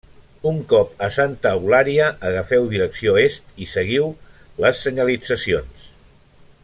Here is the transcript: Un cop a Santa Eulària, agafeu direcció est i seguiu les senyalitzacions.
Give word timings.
Un 0.51 0.55
cop 0.69 1.03
a 1.07 1.09
Santa 1.17 1.51
Eulària, 1.57 2.07
agafeu 2.29 2.65
direcció 2.71 3.13
est 3.25 3.55
i 3.67 3.69
seguiu 3.75 4.09
les 4.67 4.83
senyalitzacions. 4.89 5.87